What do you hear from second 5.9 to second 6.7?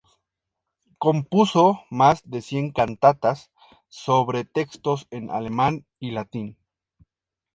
y latín.